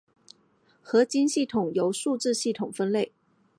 [0.81, 3.13] 合金系统由数字系统分类。